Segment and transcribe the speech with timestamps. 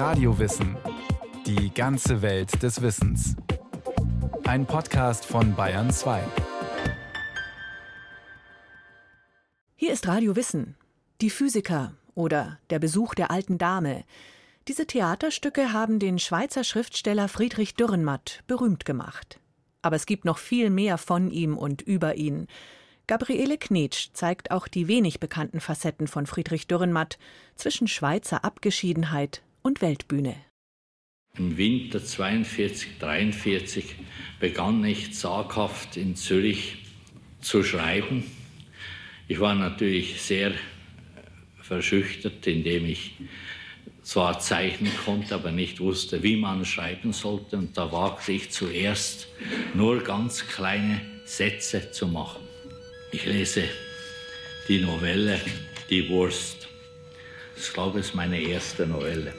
[0.00, 0.78] Radiowissen.
[1.44, 3.36] Die ganze Welt des Wissens.
[4.44, 6.22] Ein Podcast von Bayern 2.
[9.76, 10.74] Hier ist Radio Wissen.
[11.20, 14.04] Die Physiker oder der Besuch der alten Dame.
[14.68, 19.38] Diese Theaterstücke haben den Schweizer Schriftsteller Friedrich Dürrenmatt berühmt gemacht.
[19.82, 22.46] Aber es gibt noch viel mehr von ihm und über ihn.
[23.06, 27.18] Gabriele Knetsch zeigt auch die wenig bekannten Facetten von Friedrich Dürrenmatt
[27.54, 30.36] zwischen Schweizer Abgeschiedenheit und Weltbühne.
[31.36, 33.94] Im Winter 42, 43
[34.40, 36.78] begann ich zaghaft in Zürich
[37.40, 38.24] zu schreiben.
[39.28, 40.52] Ich war natürlich sehr
[41.62, 43.12] verschüchtert, indem ich
[44.02, 47.56] zwar zeichnen konnte, aber nicht wusste, wie man schreiben sollte.
[47.56, 49.28] Und da wagte ich zuerst
[49.74, 52.42] nur ganz kleine Sätze zu machen.
[53.12, 53.64] Ich lese
[54.68, 55.40] die Novelle
[55.88, 56.68] Die Wurst.
[57.56, 59.32] Ich glaube, es ist meine erste Novelle.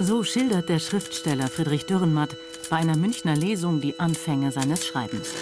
[0.00, 2.36] So schildert der Schriftsteller Friedrich Dürrenmatt
[2.68, 5.32] bei einer Münchner Lesung die Anfänge seines Schreibens.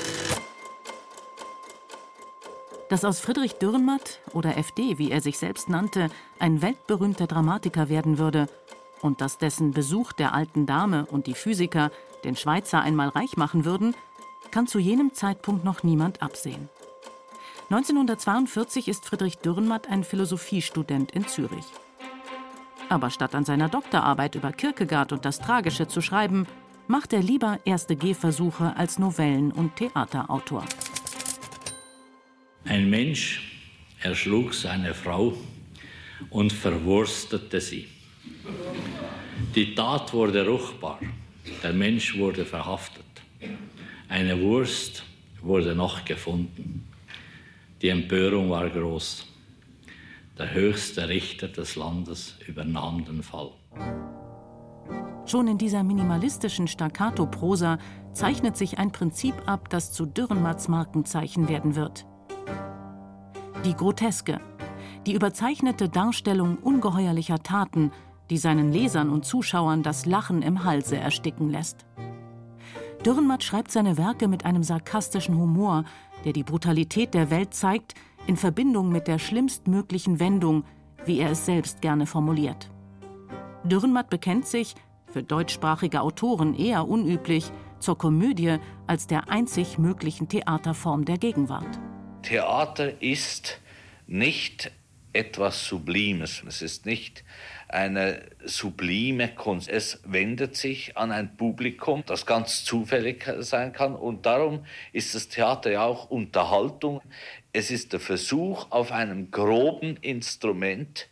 [2.90, 8.18] Dass aus Friedrich Dürrenmatt oder FD, wie er sich selbst nannte, ein weltberühmter Dramatiker werden
[8.18, 8.46] würde
[9.00, 11.90] und dass dessen Besuch der alten Dame und die Physiker
[12.22, 13.94] den Schweizer einmal reich machen würden,
[14.50, 16.68] kann zu jenem Zeitpunkt noch niemand absehen.
[17.70, 21.64] 1942 ist Friedrich Dürrenmatt ein Philosophiestudent in Zürich.
[22.92, 26.46] Aber statt an seiner Doktorarbeit über Kierkegaard und das Tragische zu schreiben,
[26.88, 30.66] macht er lieber erste Gehversuche als Novellen- und Theaterautor.
[32.66, 33.62] Ein Mensch
[34.02, 35.32] erschlug seine Frau
[36.28, 37.88] und verwurstete sie.
[39.54, 41.00] Die Tat wurde ruchbar,
[41.62, 43.06] der Mensch wurde verhaftet.
[44.06, 45.02] Eine Wurst
[45.40, 46.86] wurde noch gefunden.
[47.80, 49.31] Die Empörung war groß.
[50.42, 53.52] Der höchste Richter des Landes übernahm den Fall.
[55.24, 57.78] Schon in dieser minimalistischen Staccato-Prosa
[58.12, 62.06] zeichnet sich ein Prinzip ab, das zu Dürrenmatts Markenzeichen werden wird.
[63.64, 64.40] Die Groteske,
[65.06, 67.92] die überzeichnete Darstellung ungeheuerlicher Taten,
[68.28, 71.86] die seinen Lesern und Zuschauern das Lachen im Halse ersticken lässt.
[73.06, 75.84] Dürrenmatt schreibt seine Werke mit einem sarkastischen Humor,
[76.24, 77.94] der die Brutalität der Welt zeigt,
[78.26, 80.64] in Verbindung mit der schlimmstmöglichen Wendung,
[81.04, 82.70] wie er es selbst gerne formuliert.
[83.64, 84.74] Dürrenmatt bekennt sich,
[85.06, 91.78] für deutschsprachige Autoren eher unüblich, zur Komödie als der einzig möglichen Theaterform der Gegenwart.
[92.22, 93.60] Theater ist
[94.06, 94.70] nicht
[95.12, 96.42] etwas Sublimes.
[96.46, 97.24] Es ist nicht
[97.68, 99.68] eine sublime Kunst.
[99.68, 103.94] Es wendet sich an ein Publikum, das ganz zufällig sein kann.
[103.94, 107.02] Und darum ist das Theater ja auch Unterhaltung.
[107.52, 111.08] Es ist der Versuch, auf einem groben Instrument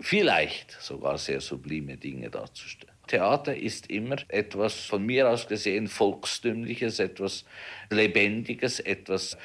[0.00, 2.94] vielleicht sogar sehr sublime Dinge darzustellen.
[3.06, 7.44] Theater ist immer etwas von mir aus gesehen Volkstümliches, etwas
[7.90, 9.36] Lebendiges, etwas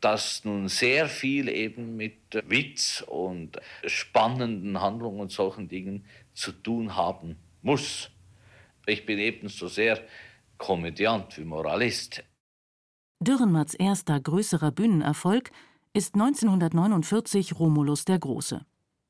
[0.00, 6.04] das nun sehr viel eben mit Witz und spannenden Handlungen und solchen Dingen
[6.34, 8.10] zu tun haben muss.
[8.86, 10.00] Ich bin ebenso sehr
[10.58, 12.22] Komödiant wie Moralist.
[13.20, 15.50] Dürrenmatts erster größerer Bühnenerfolg
[15.94, 18.66] ist 1949 Romulus der Große.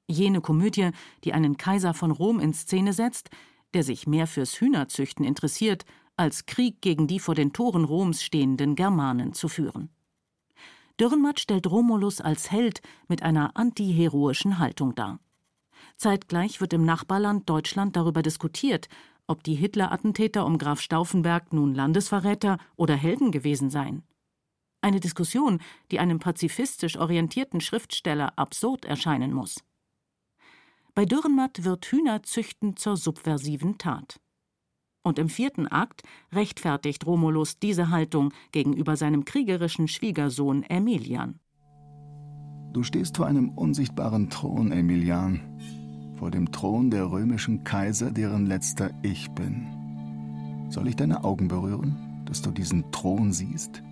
[0.09, 0.91] Jene Komödie,
[1.25, 3.31] die einen Kaiser von Rom in Szene setzt,
[3.75, 5.85] der sich mehr fürs Hühnerzüchten interessiert,
[6.17, 9.91] als Krieg gegen die vor den Toren Roms stehenden Germanen zu führen.
[11.01, 15.19] Dürrenmatt stellt Romulus als Held mit einer antiheroischen Haltung dar.
[15.97, 18.89] Zeitgleich wird im Nachbarland Deutschland darüber diskutiert,
[19.27, 24.03] ob die Hitler-Attentäter um Graf Stauffenberg nun Landesverräter oder Helden gewesen seien.
[24.81, 25.61] Eine Diskussion,
[25.91, 29.65] die einem pazifistisch orientierten Schriftsteller absurd erscheinen muss.
[30.95, 34.21] Bei Dürrenmatt wird Hühnerzüchten zur subversiven Tat.
[35.03, 41.39] Und im vierten Akt rechtfertigt Romulus diese Haltung gegenüber seinem kriegerischen Schwiegersohn Emilian.
[42.73, 45.59] Du stehst vor einem unsichtbaren Thron, Emilian,
[46.17, 49.67] vor dem Thron der römischen Kaiser, deren letzter ich bin.
[50.71, 53.83] Soll ich deine Augen berühren, dass du diesen Thron siehst?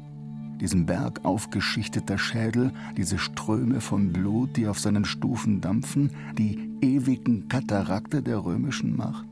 [0.60, 7.48] Diesen Berg aufgeschichteter Schädel, diese Ströme von Blut, die auf seinen Stufen dampfen, die ewigen
[7.48, 9.26] Katarakte der römischen Macht?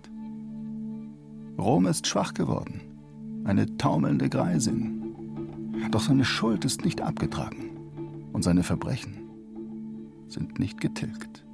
[1.58, 2.80] Rom ist schwach geworden,
[3.44, 5.02] eine taumelnde Greisin.
[5.90, 7.70] Doch seine Schuld ist nicht abgetragen
[8.32, 9.18] und seine Verbrechen
[10.28, 11.44] sind nicht getilgt.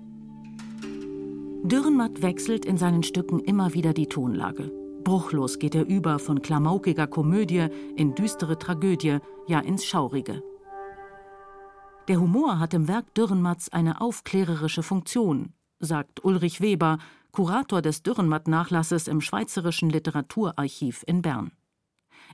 [1.64, 4.70] Dürrenmatt wechselt in seinen Stücken immer wieder die Tonlage.
[5.02, 7.66] Bruchlos geht er über von klamaukiger Komödie
[7.96, 9.18] in düstere Tragödie,
[9.48, 10.42] ja ins Schaurige.
[12.06, 16.98] Der Humor hat im Werk Dürrenmatts eine aufklärerische Funktion, sagt Ulrich Weber,
[17.32, 21.50] Kurator des Dürrenmatt-Nachlasses im Schweizerischen Literaturarchiv in Bern.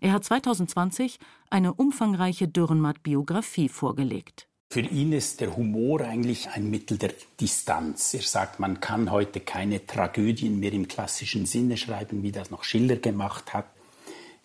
[0.01, 1.19] Er hat 2020
[1.51, 4.49] eine umfangreiche Dürrenmatt-Biografie vorgelegt.
[4.75, 8.13] Für ihn ist der Humor eigentlich ein Mittel der Distanz.
[8.13, 12.65] Er sagt, man kann heute keine Tragödien mehr im klassischen Sinne schreiben, wie das noch
[12.65, 13.67] Schiller gemacht hat.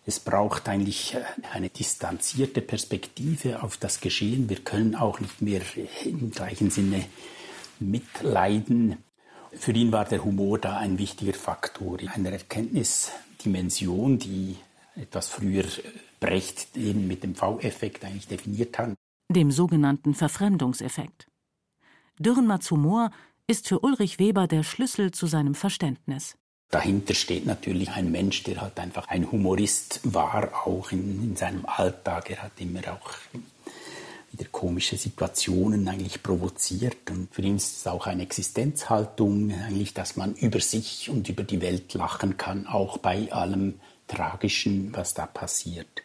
[0.06, 4.50] Es braucht eigentlich äh, eine distanzierte Perspektive auf das Geschehen.
[4.50, 5.62] Wir können auch nicht mehr
[6.06, 7.06] im gleichen Sinne
[7.80, 8.98] mitleiden.
[9.54, 14.58] Für ihn war der Humor da ein wichtiger Faktor, eine Erkenntnisdimension, die
[14.96, 15.66] etwas früher
[16.20, 18.92] Brecht eben mit dem V-Effekt eigentlich definiert hat.
[19.32, 21.28] Dem sogenannten Verfremdungseffekt.
[22.18, 23.12] Dürrenmatts Humor
[23.46, 26.36] ist für Ulrich Weber der Schlüssel zu seinem Verständnis.
[26.72, 31.64] Dahinter steht natürlich ein Mensch, der halt einfach ein Humorist war, auch in, in seinem
[31.68, 32.32] Alltag.
[32.32, 33.12] Er hat immer auch
[34.32, 37.12] wieder komische Situationen eigentlich provoziert.
[37.12, 41.44] Und für ihn ist es auch eine Existenzhaltung, eigentlich, dass man über sich und über
[41.44, 46.02] die Welt lachen kann, auch bei allem Tragischen, was da passiert.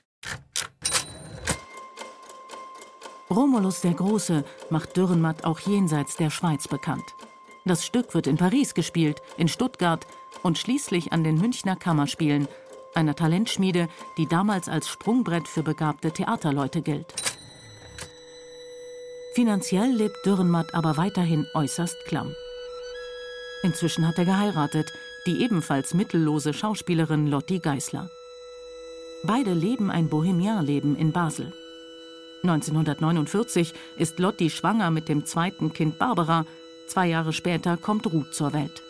[3.31, 7.15] Romulus der Große macht Dürrenmatt auch jenseits der Schweiz bekannt.
[7.65, 10.07] Das Stück wird in Paris gespielt, in Stuttgart,
[10.43, 12.49] und schließlich an den Münchner Kammerspielen,
[12.95, 13.89] einer Talentschmiede,
[14.19, 17.15] die damals als Sprungbrett für begabte Theaterleute gilt.
[19.35, 22.37] Finanziell lebt Dürrenmatt aber weiterhin äußerst klamm.
[23.63, 24.93] Inzwischen hat er geheiratet,
[25.27, 28.11] die ebenfalls mittellose Schauspielerin Lotti Geißler.
[29.25, 31.53] Beide leben ein Bohemianleben in Basel.
[32.45, 36.45] 1949 ist Lotti schwanger mit dem zweiten Kind Barbara,
[36.89, 38.83] zwei Jahre später kommt Ruth zur Welt.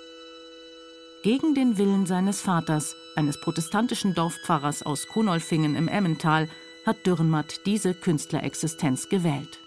[1.23, 6.49] Gegen den Willen seines Vaters, eines protestantischen Dorfpfarrers aus Konolfingen im Emmental,
[6.85, 9.59] hat Dürrenmatt diese Künstlerexistenz gewählt.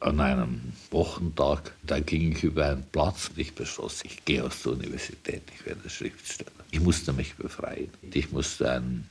[0.00, 0.60] An einem
[0.90, 5.42] Wochentag, da ging ich über einen Platz und ich beschloss, ich gehe aus der Universität,
[5.54, 6.50] ich werde Schriftsteller.
[6.70, 7.90] Ich musste mich befreien.
[8.02, 9.08] Ich musste ein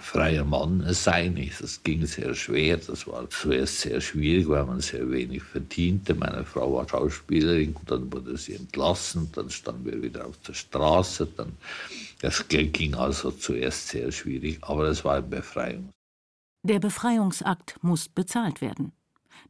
[0.00, 1.50] freier Mann sein.
[1.60, 2.76] Das ging sehr schwer.
[2.76, 6.14] Das war zuerst sehr schwierig, weil man sehr wenig verdiente.
[6.14, 11.26] Meine Frau war Schauspielerin, dann wurde sie entlassen, dann standen wir wieder auf der Straße.
[11.36, 11.52] Dann,
[12.20, 15.90] das ging also zuerst sehr schwierig, aber es war eine Befreiung.
[16.62, 18.92] Der Befreiungsakt muss bezahlt werden.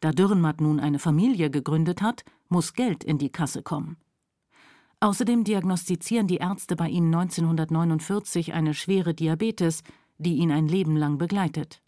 [0.00, 3.96] Da Dürrenmatt nun eine Familie gegründet hat, muss Geld in die Kasse kommen.
[5.00, 9.82] Außerdem diagnostizieren die Ärzte bei ihm 1949 eine schwere Diabetes,
[10.18, 11.82] die ihn ein Leben lang begleitet.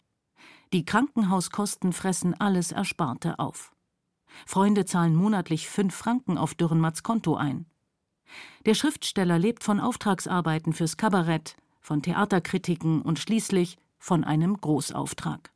[0.71, 3.71] Die Krankenhauskosten fressen alles Ersparte auf.
[4.45, 7.65] Freunde zahlen monatlich fünf Franken auf Dürrenmatts Konto ein.
[8.65, 15.51] Der Schriftsteller lebt von Auftragsarbeiten fürs Kabarett, von Theaterkritiken und schließlich von einem Großauftrag.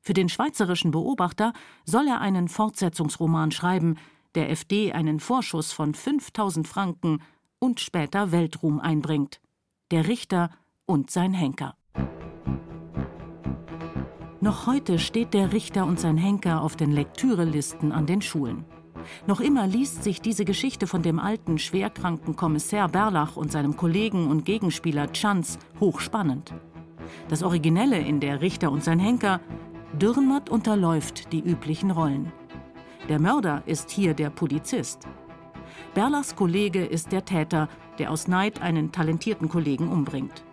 [0.00, 1.52] Für den schweizerischen Beobachter
[1.84, 3.96] soll er einen Fortsetzungsroman schreiben,
[4.34, 7.22] der FD einen Vorschuss von 5000 Franken
[7.58, 9.40] und später Weltruhm einbringt.
[9.90, 10.50] Der Richter
[10.86, 11.76] und sein Henker.
[14.40, 18.64] Noch heute steht der Richter und sein Henker auf den Lektürelisten an den Schulen.
[19.26, 24.28] Noch immer liest sich diese Geschichte von dem alten, schwerkranken Kommissär Berlach und seinem Kollegen
[24.28, 26.54] und Gegenspieler Chanz hochspannend.
[27.28, 29.40] Das Originelle in der Richter und sein Henker
[29.92, 32.32] Dürrenmatt unterläuft die üblichen Rollen.
[33.08, 35.08] Der Mörder ist hier der Polizist.
[35.94, 40.44] Berlachs Kollege ist der Täter, der aus Neid einen talentierten Kollegen umbringt.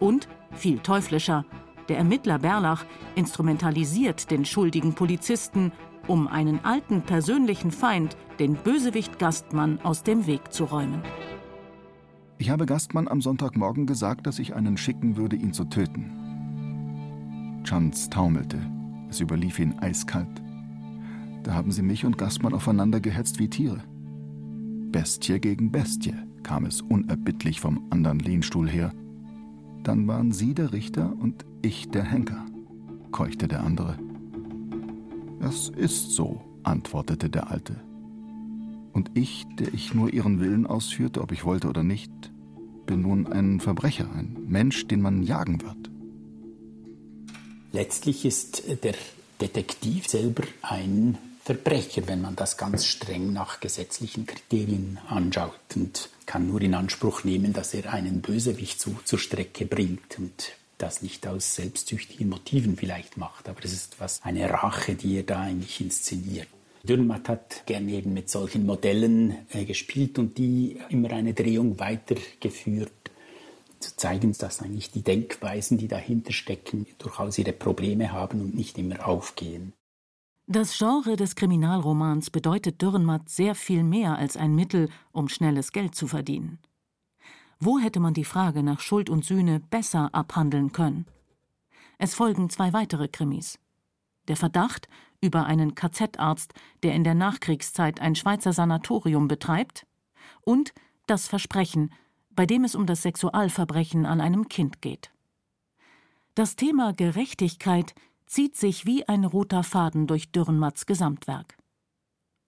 [0.00, 1.44] Und, viel teuflischer,
[1.88, 5.72] der Ermittler Berlach instrumentalisiert den schuldigen Polizisten,
[6.06, 11.02] um einen alten persönlichen Feind, den Bösewicht Gastmann, aus dem Weg zu räumen.
[12.38, 17.62] Ich habe Gastmann am Sonntagmorgen gesagt, dass ich einen schicken würde, ihn zu töten.
[17.64, 18.58] Chance taumelte.
[19.08, 20.42] Es überlief ihn eiskalt.
[21.42, 23.82] Da haben sie mich und Gastmann aufeinander gehetzt wie Tiere.
[24.90, 28.92] Bestie gegen Bestie kam es unerbittlich vom anderen Lehnstuhl her.
[29.82, 32.44] Dann waren Sie der Richter und ich der Henker,
[33.10, 33.98] keuchte der andere.
[35.40, 37.74] Das ist so, antwortete der Alte.
[38.92, 42.12] Und ich, der ich nur Ihren Willen ausführte, ob ich wollte oder nicht,
[42.86, 45.90] bin nun ein Verbrecher, ein Mensch, den man jagen wird.
[47.72, 48.94] Letztlich ist der
[49.40, 56.46] Detektiv selber ein Verbrecher, wenn man das ganz streng nach gesetzlichen Kriterien anschaut und kann
[56.46, 61.26] nur in Anspruch nehmen, dass er einen Bösewicht so zur Strecke bringt und das nicht
[61.26, 65.82] aus selbstsüchtigen Motiven vielleicht macht, aber es ist was eine Rache, die er da eigentlich
[65.82, 66.48] inszeniert.
[66.84, 72.92] Dürrenmatt hat gerne eben mit solchen Modellen äh, gespielt und die immer eine Drehung weitergeführt,
[73.78, 78.78] zu zeigen, dass eigentlich die Denkweisen, die dahinter stecken, durchaus ihre Probleme haben und nicht
[78.78, 79.74] immer aufgehen.
[80.52, 85.94] Das Genre des Kriminalromans bedeutet Dürrenmatt sehr viel mehr als ein Mittel, um schnelles Geld
[85.94, 86.58] zu verdienen.
[87.58, 91.06] Wo hätte man die Frage nach Schuld und Sühne besser abhandeln können?
[91.96, 93.58] Es folgen zwei weitere Krimis.
[94.28, 94.90] Der Verdacht
[95.22, 99.86] über einen KZ-Arzt, der in der Nachkriegszeit ein Schweizer Sanatorium betreibt,
[100.42, 100.74] und
[101.06, 101.94] das Versprechen,
[102.28, 105.12] bei dem es um das Sexualverbrechen an einem Kind geht.
[106.34, 107.94] Das Thema Gerechtigkeit
[108.32, 111.58] zieht sich wie ein roter Faden durch Dürrenmatts Gesamtwerk.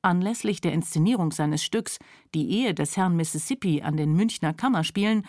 [0.00, 1.98] Anlässlich der Inszenierung seines Stücks
[2.34, 5.26] Die Ehe des Herrn Mississippi an den Münchner Kammerspielen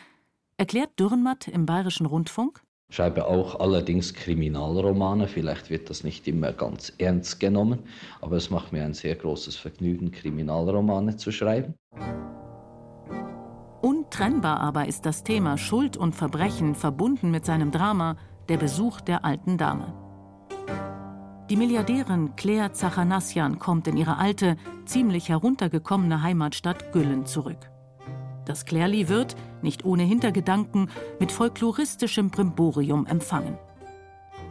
[0.57, 5.27] erklärt Dürrenmatt im Bayerischen Rundfunk schreibe auch allerdings Kriminalromane.
[5.27, 7.79] Vielleicht wird das nicht immer ganz ernst genommen,
[8.21, 11.74] aber es macht mir ein sehr großes Vergnügen, Kriminalromane zu schreiben.
[13.81, 18.15] Untrennbar aber ist das Thema Schuld und Verbrechen verbunden mit seinem Drama
[18.47, 20.04] Der Besuch der alten Dame.
[21.50, 27.70] Die Milliardärin Claire Zachanassian kommt in ihre alte, ziemlich heruntergekommene Heimatstadt Güllen zurück.
[28.46, 33.60] Das Klärli wird, nicht ohne Hintergedanken, mit folkloristischem Brimborium empfangen.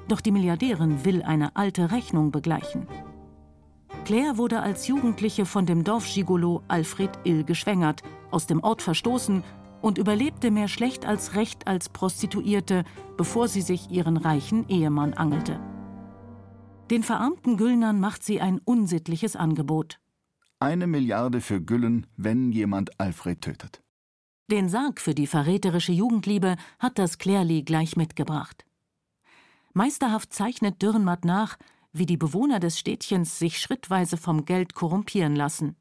[0.06, 2.86] Doch die Milliardärin will eine alte Rechnung begleichen.
[4.04, 9.42] Claire wurde als Jugendliche von dem Dorfgigolo Alfred Ill geschwängert, aus dem Ort verstoßen
[9.80, 12.84] und überlebte mehr schlecht als recht als Prostituierte,
[13.16, 15.58] bevor sie sich ihren reichen Ehemann angelte.
[16.94, 19.98] Den verarmten Güllnern macht sie ein unsittliches Angebot.
[20.60, 23.82] Eine Milliarde für Güllen, wenn jemand Alfred tötet.
[24.48, 28.64] Den Sarg für die verräterische Jugendliebe hat das Klärli gleich mitgebracht.
[29.72, 31.56] Meisterhaft zeichnet Dürrenmatt nach,
[31.92, 35.74] wie die Bewohner des Städtchens sich schrittweise vom Geld korrumpieren lassen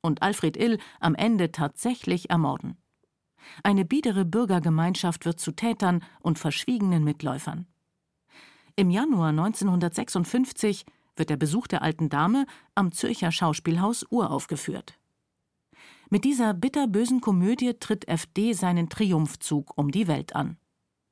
[0.00, 2.78] und Alfred Ill am Ende tatsächlich ermorden.
[3.62, 7.66] Eine biedere Bürgergemeinschaft wird zu Tätern und verschwiegenen Mitläufern.
[8.78, 10.84] Im Januar 1956
[11.16, 14.98] wird der Besuch der alten Dame am Zürcher Schauspielhaus uraufgeführt.
[16.10, 20.58] Mit dieser bitterbösen Komödie tritt FD seinen Triumphzug um die Welt an.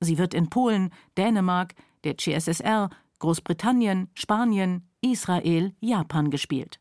[0.00, 6.80] Sie wird in Polen, Dänemark, der CSSR, Großbritannien, Spanien, Israel, Japan gespielt.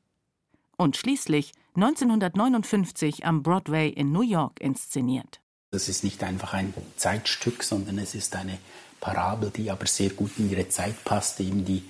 [0.75, 5.39] Und schließlich 1959 am Broadway in New York inszeniert.
[5.71, 8.59] Das ist nicht einfach ein Zeitstück, sondern es ist eine
[9.03, 11.83] Parabel, die aber sehr gut in ihre Zeit passt, eben die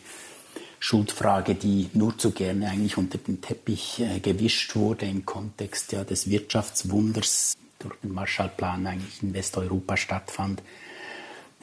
[0.79, 6.03] Schuldfrage, die nur zu gerne eigentlich unter den Teppich äh, gewischt wurde im Kontext ja,
[6.03, 10.63] des Wirtschaftswunders durch den Marshallplan eigentlich in Westeuropa stattfand.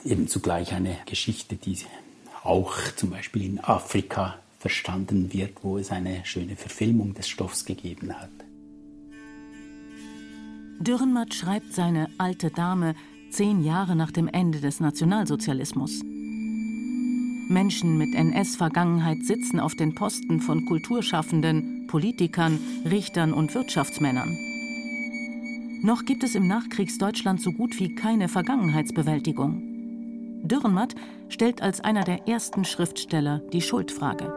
[0.05, 1.79] Eben zugleich eine Geschichte, die
[2.45, 8.15] auch zum Beispiel in Afrika verstanden wird, wo es eine schöne Verfilmung des Stoffs gegeben
[8.17, 8.31] hat.
[10.79, 12.95] Dürrenmatt schreibt seine alte Dame
[13.31, 16.03] zehn Jahre nach dem Ende des Nationalsozialismus.
[17.49, 24.37] Menschen mit NS-Vergangenheit sitzen auf den Posten von Kulturschaffenden, Politikern, Richtern und Wirtschaftsmännern.
[25.83, 29.63] Noch gibt es im Nachkriegsdeutschland so gut wie keine Vergangenheitsbewältigung.
[30.43, 30.95] Dürrenmatt
[31.29, 34.33] stellt als einer der ersten Schriftsteller die Schuldfrage.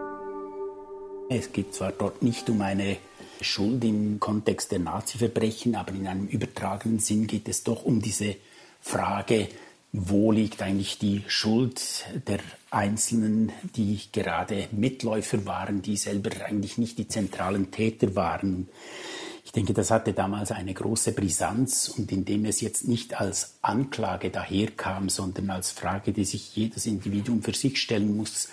[1.29, 2.97] Es geht zwar dort nicht um eine
[3.41, 8.35] Schuld im Kontext der Nazi-Verbrechen, aber in einem übertragenen Sinn geht es doch um diese
[8.83, 9.47] Frage,
[9.93, 16.97] wo liegt eigentlich die Schuld der Einzelnen, die gerade Mitläufer waren, die selber eigentlich nicht
[16.97, 18.67] die zentralen Täter waren.
[19.45, 24.31] Ich denke, das hatte damals eine große Brisanz und indem es jetzt nicht als Anklage
[24.31, 28.49] daherkam, sondern als Frage, die sich jedes Individuum für sich stellen muss,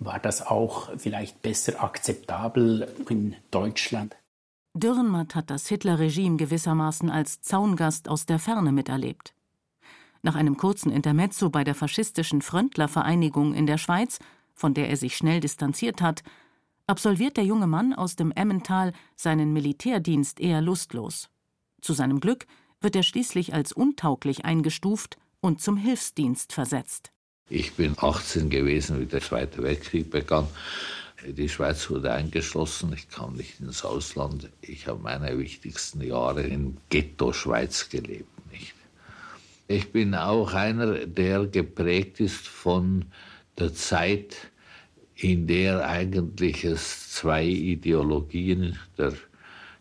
[0.00, 4.16] war das auch vielleicht besser akzeptabel in Deutschland.
[4.74, 9.34] Dürrenmatt hat das Hitlerregime gewissermaßen als Zaungast aus der Ferne miterlebt.
[10.22, 14.18] Nach einem kurzen Intermezzo bei der faschistischen Fröntler-Vereinigung in der Schweiz,
[14.54, 16.22] von der er sich schnell distanziert hat,
[16.86, 21.28] absolviert der junge Mann aus dem Emmental seinen Militärdienst eher lustlos.
[21.80, 22.46] Zu seinem Glück
[22.80, 27.12] wird er schließlich als untauglich eingestuft und zum Hilfsdienst versetzt.
[27.48, 30.48] Ich bin 18 gewesen, wie der Zweite Weltkrieg begann.
[31.26, 34.50] Die Schweiz wurde eingeschlossen, ich kam nicht ins Ausland.
[34.60, 38.28] Ich habe meine wichtigsten Jahre in Ghetto Schweiz gelebt.
[39.70, 43.04] Ich bin auch einer, der geprägt ist von
[43.58, 44.50] der Zeit,
[45.14, 49.12] in der eigentlich es zwei Ideologien der,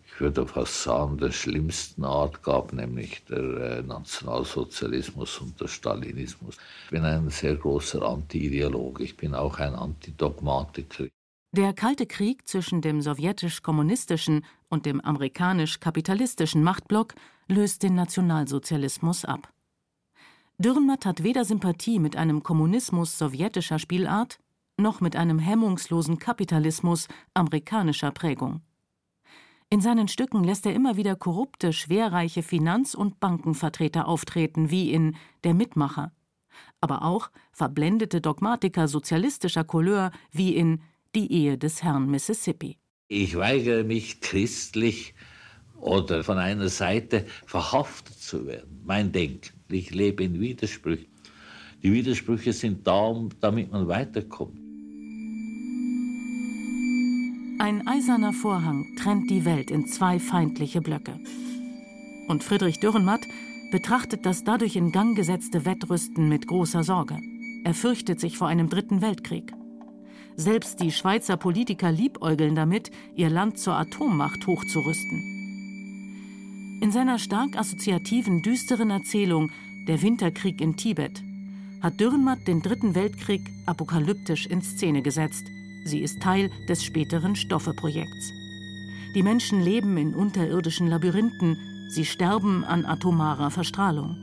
[0.05, 6.57] ich würde fast sagen, der schlimmsten Art gab, nämlich der äh, Nationalsozialismus und der Stalinismus.
[6.83, 11.05] Ich bin ein sehr großer Anti-Ideologe, ich bin auch ein Antidogmatiker.
[11.53, 17.15] Der Kalte Krieg zwischen dem sowjetisch-kommunistischen und dem amerikanisch-kapitalistischen Machtblock
[17.47, 19.53] löst den Nationalsozialismus ab.
[20.59, 24.39] Dürrenmatt hat weder Sympathie mit einem Kommunismus sowjetischer Spielart
[24.79, 28.61] noch mit einem hemmungslosen Kapitalismus amerikanischer Prägung.
[29.69, 35.15] In seinen Stücken lässt er immer wieder korrupte, schwerreiche Finanz- und Bankenvertreter auftreten, wie in
[35.43, 36.11] Der Mitmacher,
[36.81, 40.81] aber auch verblendete Dogmatiker sozialistischer Couleur, wie in
[41.13, 42.77] Die Ehe des Herrn Mississippi.
[43.09, 45.13] Ich weigere mich christlich
[45.79, 48.81] oder von einer Seite verhaftet zu werden.
[48.85, 49.56] Mein Denken.
[49.69, 51.07] Ich lebe in Widersprüchen.
[51.83, 54.57] Die Widersprüche sind da, damit man weiterkommt.
[57.59, 61.19] Ein eiserner Vorhang trennt die Welt in zwei feindliche Blöcke.
[62.27, 63.27] Und Friedrich Dürrenmatt
[63.71, 67.19] betrachtet das dadurch in Gang gesetzte Wettrüsten mit großer Sorge.
[67.63, 69.53] Er fürchtet sich vor einem dritten Weltkrieg.
[70.35, 75.36] Selbst die Schweizer Politiker liebäugeln damit, ihr Land zur Atommacht hochzurüsten.
[76.79, 79.49] In seiner stark assoziativen, düsteren Erzählung
[79.87, 81.23] Der Winterkrieg in Tibet
[81.81, 85.47] hat Dürrenmatt den Dritten Weltkrieg apokalyptisch in Szene gesetzt.
[85.85, 88.31] Sie ist Teil des späteren Stoffe-Projekts.
[89.15, 91.57] Die Menschen leben in unterirdischen Labyrinthen,
[91.89, 94.15] sie sterben an atomarer Verstrahlung.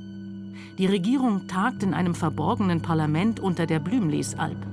[0.78, 4.64] Die Regierung tagt in einem verborgenen Parlament unter der Blümlesalp.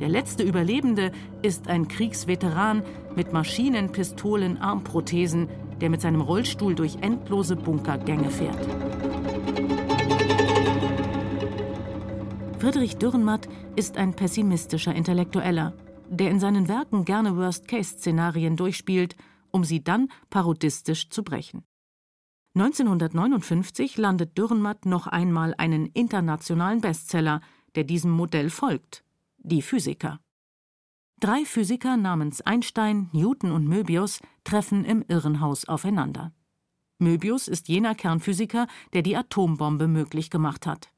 [0.00, 2.82] Der letzte Überlebende ist ein Kriegsveteran
[3.14, 5.48] mit Maschinen, Pistolen, Armprothesen,
[5.84, 8.58] der mit seinem Rollstuhl durch endlose Bunkergänge fährt.
[12.58, 15.74] Friedrich Dürrenmatt ist ein pessimistischer Intellektueller,
[16.08, 19.14] der in seinen Werken gerne Worst-Case-Szenarien durchspielt,
[19.50, 21.64] um sie dann parodistisch zu brechen.
[22.54, 27.42] 1959 landet Dürrenmatt noch einmal einen internationalen Bestseller,
[27.74, 29.04] der diesem Modell folgt:
[29.36, 30.18] Die Physiker.
[31.24, 36.34] Drei Physiker namens Einstein, Newton und Möbius treffen im Irrenhaus aufeinander.
[36.98, 40.90] Möbius ist jener Kernphysiker, der die Atombombe möglich gemacht hat.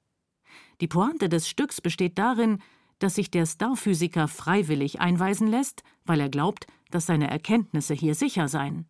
[0.81, 2.59] Die Pointe des Stücks besteht darin,
[2.99, 8.49] dass sich der Starphysiker freiwillig einweisen lässt, weil er glaubt, dass seine Erkenntnisse hier sicher
[8.49, 8.89] seien.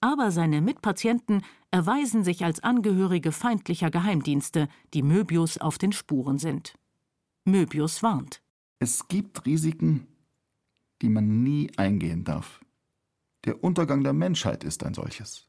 [0.00, 1.42] Aber seine Mitpatienten
[1.72, 6.78] erweisen sich als Angehörige feindlicher Geheimdienste, die Möbius auf den Spuren sind.
[7.44, 8.40] Möbius warnt.
[8.78, 10.06] Es gibt Risiken,
[11.02, 12.60] die man nie eingehen darf.
[13.44, 15.48] Der Untergang der Menschheit ist ein solches.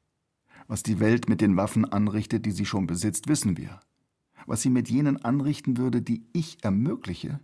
[0.68, 3.80] Was die Welt mit den Waffen anrichtet, die sie schon besitzt, wissen wir.
[4.46, 7.40] Was sie mit jenen anrichten würde, die ich ermögliche,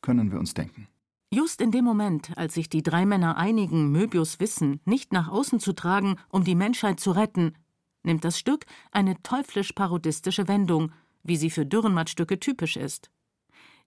[0.00, 0.88] können wir uns denken.
[1.32, 5.60] Just in dem Moment, als sich die drei Männer einigen, Möbius Wissen nicht nach außen
[5.60, 7.54] zu tragen, um die Menschheit zu retten,
[8.02, 13.10] nimmt das Stück eine teuflisch-parodistische Wendung, wie sie für Dürrenmatt-Stücke typisch ist.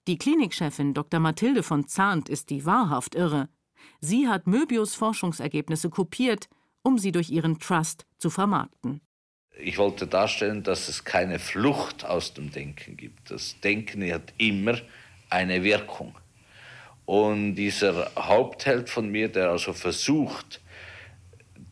[0.08, 1.20] Die Klinikchefin Dr.
[1.20, 3.50] Mathilde von Zahnt ist die wahrhaft irre.
[4.00, 6.48] Sie hat Möbius Forschungsergebnisse kopiert,
[6.84, 9.02] um sie durch ihren Trust zu vermarkten.
[9.58, 13.32] Ich wollte darstellen, dass es keine Flucht aus dem Denken gibt.
[13.32, 14.78] Das Denken hat immer
[15.30, 16.16] eine Wirkung.
[17.06, 20.62] Und dieser Hauptheld von mir, der also versucht,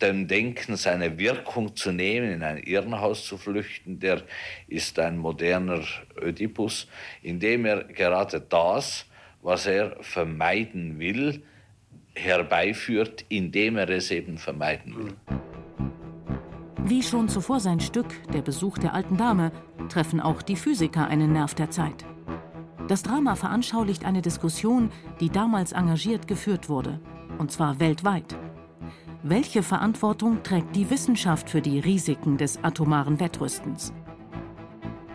[0.02, 4.22] dem Denken seine Wirkung zu nehmen, in ein Irrenhaus zu flüchten, der
[4.68, 5.84] ist ein moderner
[6.22, 6.88] Ödipus,
[7.22, 9.06] indem er gerade das,
[9.42, 11.44] was er vermeiden will,
[12.16, 15.14] herbeiführt, indem er es eben vermeiden will.
[16.86, 19.52] Wie schon zuvor sein Stück, der Besuch der alten Dame,
[19.90, 22.06] treffen auch die Physiker einen Nerv der Zeit.
[22.88, 27.00] Das Drama veranschaulicht eine Diskussion, die damals engagiert geführt wurde,
[27.38, 28.36] und zwar weltweit.
[29.24, 33.94] Welche Verantwortung trägt die Wissenschaft für die Risiken des atomaren Wettrüstens?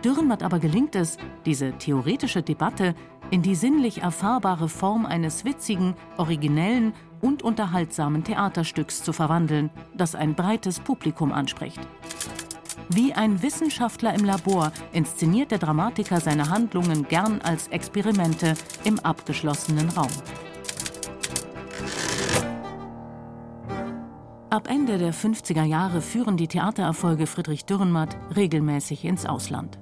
[0.03, 2.95] Dürrenmatt aber gelingt es, diese theoretische Debatte
[3.31, 10.35] in die sinnlich erfahrbare Form eines witzigen, originellen und unterhaltsamen Theaterstücks zu verwandeln, das ein
[10.35, 11.79] breites Publikum anspricht.
[12.89, 19.89] Wie ein Wissenschaftler im Labor inszeniert der Dramatiker seine Handlungen gern als Experimente im abgeschlossenen
[19.89, 20.09] Raum.
[24.49, 29.77] Ab Ende der 50er Jahre führen die Theatererfolge Friedrich Dürrenmatt regelmäßig ins Ausland.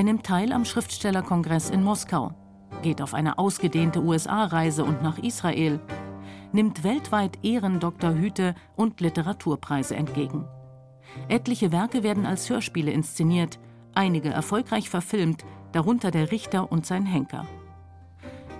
[0.00, 2.32] Er nimmt teil am Schriftstellerkongress in Moskau,
[2.80, 5.78] geht auf eine ausgedehnte USA-Reise und nach Israel,
[6.52, 10.46] nimmt weltweit Ehrendoktorhüte und Literaturpreise entgegen.
[11.28, 13.58] Etliche Werke werden als Hörspiele inszeniert,
[13.92, 17.44] einige erfolgreich verfilmt, darunter Der Richter und sein Henker.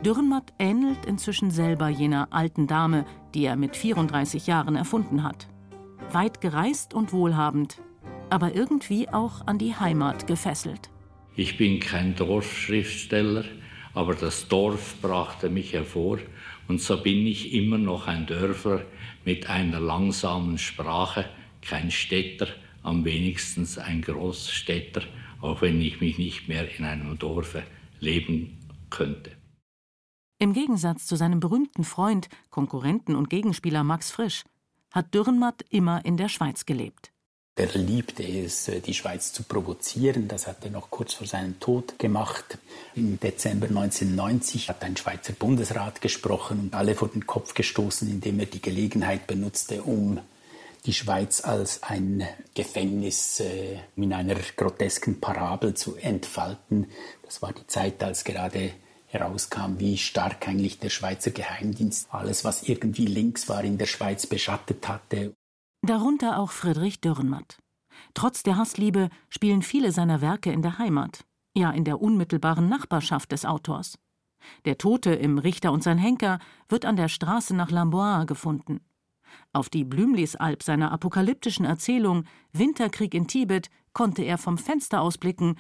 [0.05, 5.48] Dürrenmatt ähnelt inzwischen selber jener alten Dame, die er mit 34 Jahren erfunden hat.
[6.12, 7.81] Weit gereist und wohlhabend,
[8.29, 10.90] aber irgendwie auch an die Heimat gefesselt.
[11.40, 13.46] Ich bin kein Dorfschriftsteller,
[13.94, 16.18] aber das Dorf brachte mich hervor
[16.68, 18.85] und so bin ich immer noch ein Dörfler
[19.24, 21.24] mit einer langsamen Sprache,
[21.62, 22.48] kein Städter,
[22.83, 25.00] am wenigsten ein Großstädter,
[25.40, 27.62] auch wenn ich mich nicht mehr in einem Dorfe
[28.00, 28.59] leben
[28.90, 29.31] könnte.
[30.38, 34.44] Im Gegensatz zu seinem berühmten Freund, Konkurrenten und Gegenspieler Max Frisch
[34.92, 37.10] hat Dürrenmatt immer in der Schweiz gelebt.
[37.61, 40.29] Er liebte es, äh, die Schweiz zu provozieren.
[40.29, 42.57] Das hat er noch kurz vor seinem Tod gemacht.
[42.94, 48.40] Im Dezember 1990 hat ein Schweizer Bundesrat gesprochen und alle vor den Kopf gestoßen, indem
[48.40, 50.20] er die Gelegenheit benutzte, um
[50.87, 56.87] die Schweiz als ein Gefängnis äh, in einer grotesken Parabel zu entfalten.
[57.25, 58.70] Das war die Zeit, als gerade
[59.09, 64.27] herauskam, wie stark eigentlich der Schweizer Geheimdienst alles, was irgendwie links war, in der Schweiz
[64.27, 65.35] beschattet hatte.
[65.82, 67.58] Darunter auch Friedrich Dürrenmatt.
[68.12, 71.24] Trotz der Hassliebe spielen viele seiner Werke in der Heimat,
[71.56, 73.98] ja in der unmittelbaren Nachbarschaft des Autors.
[74.66, 76.38] Der Tote im Richter und sein Henker
[76.68, 78.80] wird an der Straße nach Lambois gefunden.
[79.52, 85.58] Auf die Blümlisalp seiner apokalyptischen Erzählung Winterkrieg in Tibet konnte er vom Fenster ausblicken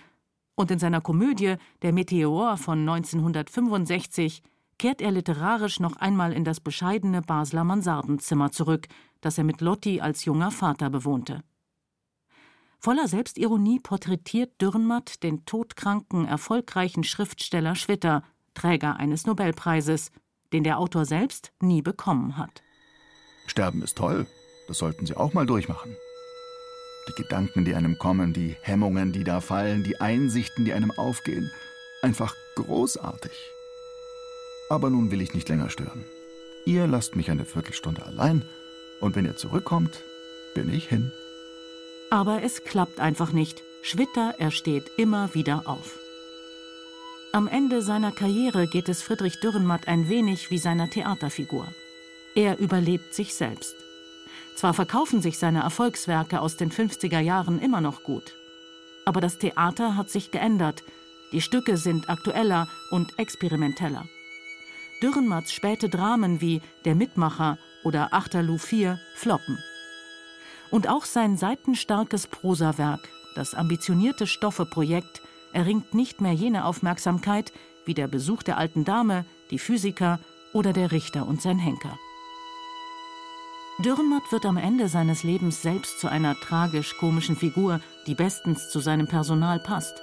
[0.54, 4.42] und in seiner Komödie Der Meteor von 1965
[4.80, 8.88] kehrt er literarisch noch einmal in das bescheidene Basler Mansardenzimmer zurück,
[9.20, 11.42] das er mit Lotti als junger Vater bewohnte.
[12.78, 18.22] Voller Selbstironie porträtiert Dürrenmatt den todkranken, erfolgreichen Schriftsteller Schwitter,
[18.54, 20.12] Träger eines Nobelpreises,
[20.50, 22.62] den der Autor selbst nie bekommen hat.
[23.48, 24.26] Sterben ist toll,
[24.66, 25.94] das sollten Sie auch mal durchmachen.
[27.06, 31.50] Die Gedanken, die einem kommen, die Hemmungen, die da fallen, die Einsichten, die einem aufgehen,
[32.00, 33.32] einfach großartig.
[34.70, 36.06] Aber nun will ich nicht länger stören.
[36.64, 38.42] Ihr lasst mich eine Viertelstunde allein
[39.00, 40.02] und wenn ihr zurückkommt,
[40.54, 41.12] bin ich hin.
[42.10, 43.62] Aber es klappt einfach nicht.
[43.82, 45.98] Schwitter, er steht immer wieder auf.
[47.32, 51.66] Am Ende seiner Karriere geht es Friedrich Dürrenmatt ein wenig wie seiner Theaterfigur.
[52.34, 53.74] Er überlebt sich selbst.
[54.54, 58.34] Zwar verkaufen sich seine Erfolgswerke aus den 50er Jahren immer noch gut,
[59.04, 60.84] aber das Theater hat sich geändert.
[61.32, 64.06] Die Stücke sind aktueller und experimenteller.
[65.02, 69.58] Dürrenmatts späte Dramen wie Der Mitmacher oder Achterloo 4 floppen.
[70.70, 77.52] Und auch sein seitenstarkes Prosawerk, das ambitionierte Stoffe-Projekt, erringt nicht mehr jene Aufmerksamkeit
[77.84, 80.20] wie der Besuch der alten Dame, die Physiker
[80.52, 81.98] oder der Richter und sein Henker.
[83.82, 89.08] Dürrenmatt wird am Ende seines Lebens selbst zu einer tragisch-komischen Figur, die bestens zu seinem
[89.08, 90.02] Personal passt.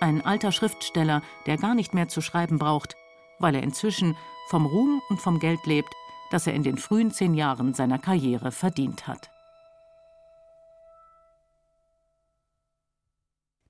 [0.00, 2.96] Ein alter Schriftsteller, der gar nicht mehr zu schreiben braucht,
[3.38, 4.16] weil er inzwischen
[4.48, 5.92] vom Ruhm und vom Geld lebt,
[6.30, 9.30] das er in den frühen zehn Jahren seiner Karriere verdient hat.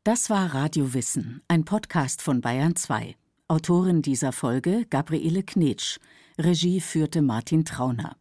[0.04, 3.14] Das war Radio Wissen, ein Podcast von Bayern 2.
[3.46, 5.98] Autorin dieser Folge Gabriele Knetsch.
[6.38, 8.16] Regie führte Martin Trauner.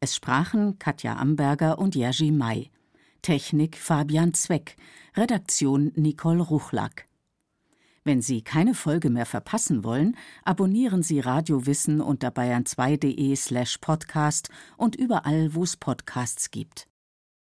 [0.00, 2.70] Es sprachen Katja Amberger und Jerzy May.
[3.20, 4.76] Technik Fabian Zweck.
[5.16, 7.08] Redaktion Nicole Ruchlack.
[8.04, 14.48] Wenn Sie keine Folge mehr verpassen wollen, abonnieren Sie Radio Wissen unter bayern2.de slash podcast
[14.76, 16.87] und überall, wo es Podcasts gibt.